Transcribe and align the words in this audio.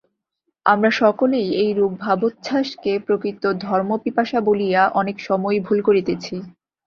আমরা 0.65 0.89
সকলেই 1.01 1.47
এইরূপ 1.63 1.91
ভাবোচ্ছ্বাসকে 1.99 2.91
প্রকৃত 3.07 3.43
ধর্মপিপাসা 3.65 4.39
বলিয়া 4.47 4.81
অনেক 4.93 5.17
সময়ই 5.27 5.59
ভুল 5.59 5.79
করিতেছি। 5.87 6.35